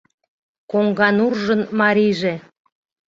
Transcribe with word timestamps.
Коҥгануржын 0.71 1.61
марийже 1.79 2.33